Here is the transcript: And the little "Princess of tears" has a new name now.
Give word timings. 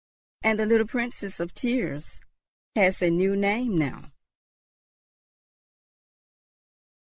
And 0.41 0.57
the 0.57 0.65
little 0.65 0.87
"Princess 0.87 1.39
of 1.39 1.53
tears" 1.53 2.19
has 2.75 3.03
a 3.03 3.11
new 3.11 3.35
name 3.35 3.77
now. 3.77 4.11